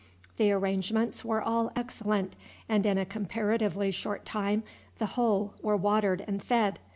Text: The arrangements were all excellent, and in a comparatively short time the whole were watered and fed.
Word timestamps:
The 0.37 0.51
arrangements 0.51 1.23
were 1.23 1.43
all 1.43 1.71
excellent, 1.75 2.35
and 2.67 2.87
in 2.87 2.97
a 2.97 3.05
comparatively 3.05 3.91
short 3.91 4.25
time 4.25 4.63
the 4.97 5.05
whole 5.13 5.53
were 5.61 5.77
watered 5.77 6.25
and 6.27 6.41
fed. 6.43 6.79